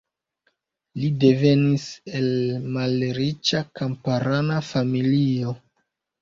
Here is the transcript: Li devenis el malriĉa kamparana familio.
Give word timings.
Li 1.01 1.09
devenis 1.23 1.85
el 2.19 2.29
malriĉa 2.77 3.61
kamparana 3.81 4.59
familio. 4.71 5.55